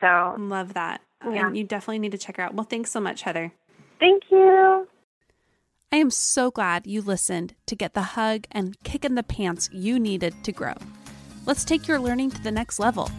[0.00, 1.02] So love that.
[1.24, 1.46] Yeah.
[1.46, 2.54] And you definitely need to check her out.
[2.54, 3.52] Well, thanks so much, Heather.
[4.00, 4.88] Thank you.
[5.92, 9.68] I am so glad you listened to get the hug and kick in the pants
[9.72, 10.74] you needed to grow.
[11.46, 13.10] Let's take your learning to the next level.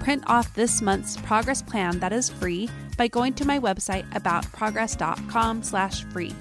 [0.00, 5.62] Print off this month's progress plan that is free by going to my website aboutprogress.com
[5.62, 6.34] slash free.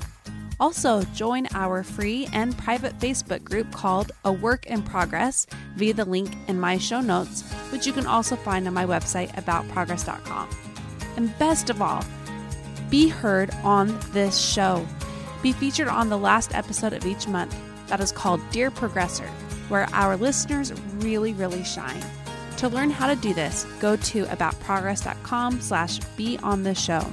[0.60, 6.06] Also, join our free and private Facebook group called A Work in Progress via the
[6.06, 7.42] link in my show notes,
[7.72, 10.50] which you can also find on my website aboutprogress.com.
[11.18, 12.06] And best of all,
[12.90, 14.86] be heard on this show.
[15.42, 17.56] Be featured on the last episode of each month
[17.88, 19.28] that is called Dear Progressor,
[19.70, 22.04] where our listeners really, really shine.
[22.58, 27.06] To learn how to do this, go to aboutprogress.com slash be on the show.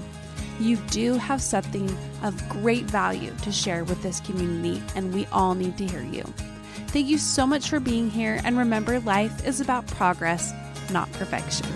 [0.61, 5.55] You do have something of great value to share with this community, and we all
[5.55, 6.23] need to hear you.
[6.89, 10.53] Thank you so much for being here, and remember, life is about progress,
[10.93, 11.67] not perfection.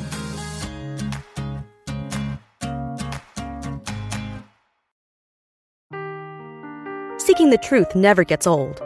[7.19, 8.86] Seeking the truth never gets old.